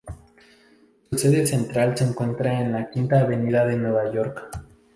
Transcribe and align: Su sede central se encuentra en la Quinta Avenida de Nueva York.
Su 1.11 1.15
sede 1.19 1.45
central 1.45 1.95
se 1.95 2.05
encuentra 2.05 2.59
en 2.59 2.71
la 2.71 2.89
Quinta 2.89 3.19
Avenida 3.19 3.65
de 3.67 3.77
Nueva 3.77 4.11
York. 4.11 4.49